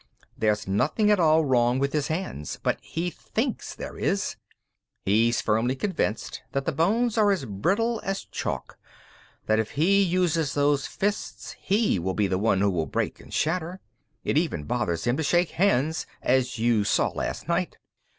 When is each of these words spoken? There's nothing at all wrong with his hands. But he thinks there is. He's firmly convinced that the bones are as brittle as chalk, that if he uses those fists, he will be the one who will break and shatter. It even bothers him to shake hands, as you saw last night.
There's 0.35 0.67
nothing 0.67 1.11
at 1.11 1.19
all 1.19 1.45
wrong 1.45 1.77
with 1.77 1.93
his 1.93 2.07
hands. 2.07 2.57
But 2.63 2.79
he 2.81 3.11
thinks 3.11 3.75
there 3.75 3.99
is. 3.99 4.35
He's 5.05 5.41
firmly 5.41 5.75
convinced 5.75 6.41
that 6.53 6.65
the 6.65 6.71
bones 6.71 7.19
are 7.19 7.29
as 7.31 7.45
brittle 7.45 8.01
as 8.03 8.25
chalk, 8.25 8.79
that 9.45 9.59
if 9.59 9.73
he 9.73 10.01
uses 10.01 10.55
those 10.55 10.87
fists, 10.87 11.51
he 11.59 11.99
will 11.99 12.15
be 12.15 12.25
the 12.25 12.39
one 12.39 12.61
who 12.61 12.71
will 12.71 12.87
break 12.87 13.19
and 13.19 13.31
shatter. 13.31 13.79
It 14.23 14.39
even 14.39 14.63
bothers 14.63 15.03
him 15.05 15.17
to 15.17 15.23
shake 15.23 15.51
hands, 15.51 16.07
as 16.23 16.57
you 16.57 16.83
saw 16.83 17.09
last 17.09 17.47
night. 17.47 17.77